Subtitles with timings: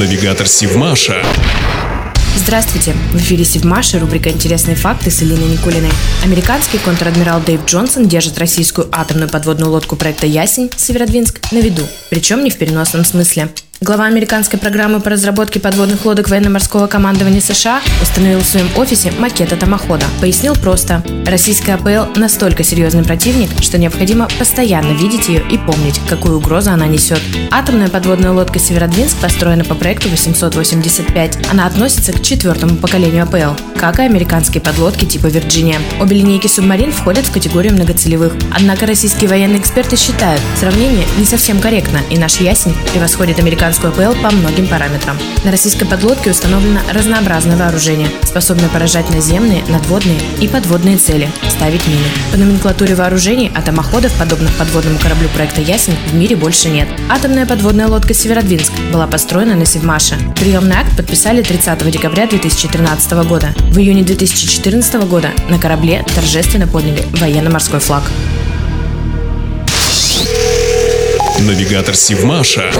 [0.00, 1.22] Навигатор Сивмаша.
[2.34, 2.94] Здравствуйте!
[3.12, 5.90] В эфире Севмаша, рубрика «Интересные факты» с Элиной Никулиной.
[6.24, 12.42] Американский контр-адмирал Дэйв Джонсон держит российскую атомную подводную лодку проекта «Ясень» Северодвинск на виду, причем
[12.42, 13.50] не в переносном смысле.
[13.82, 19.54] Глава американской программы по разработке подводных лодок военно-морского командования США установил в своем офисе макет
[19.54, 20.04] атомохода.
[20.20, 21.02] Пояснил просто.
[21.24, 26.86] Российская АПЛ настолько серьезный противник, что необходимо постоянно видеть ее и помнить, какую угрозу она
[26.86, 27.22] несет.
[27.50, 31.38] Атомная подводная лодка «Северодвинск» построена по проекту 885.
[31.50, 35.78] Она относится к четвертому поколению АПЛ, как и американские подлодки типа «Вирджиния».
[35.98, 38.34] Обе линейки субмарин входят в категорию многоцелевых.
[38.54, 43.92] Однако российские военные эксперты считают, сравнение не совсем корректно, и наш «Ясень» превосходит американскую американскую
[43.92, 45.16] АПЛ по многим параметрам.
[45.44, 52.04] На российской подлодке установлено разнообразное вооружение, способное поражать наземные, надводные и подводные цели, ставить мины.
[52.32, 56.88] По номенклатуре вооружений атомоходов, подобных подводному кораблю проекта «Ясень», в мире больше нет.
[57.08, 60.16] Атомная подводная лодка «Северодвинск» была построена на Севмаше.
[60.38, 63.54] Приемный акт подписали 30 декабря 2013 года.
[63.70, 68.02] В июне 2014 года на корабле торжественно подняли военно-морской флаг.
[71.40, 72.70] Навигатор Сивмаша.